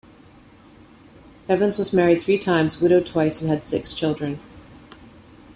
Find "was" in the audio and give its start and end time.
1.77-1.93